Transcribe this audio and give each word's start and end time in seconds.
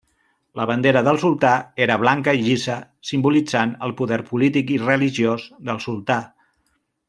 La 0.59 0.65
bandera 0.69 1.03
del 1.07 1.19
sultà 1.23 1.51
era 1.87 1.97
blanca 2.05 2.33
llisa 2.45 2.79
simbolitzant 3.11 3.75
el 3.89 3.95
poder 4.03 4.21
polític 4.33 4.73
i 4.77 4.81
religiós 4.89 5.47
del 5.71 5.85
sultà. 5.89 6.21